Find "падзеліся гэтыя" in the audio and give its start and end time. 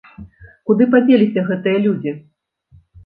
0.95-1.77